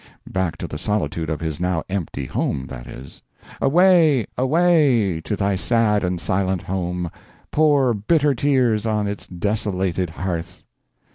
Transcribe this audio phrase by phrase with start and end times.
[0.27, 3.21] Back to the solitude of his now empty home, that is!
[3.61, 4.25] "Away!
[4.35, 5.21] away!
[5.23, 7.11] to thy sad and silent home;
[7.51, 10.63] Pour bitter tears on its desolated hearth."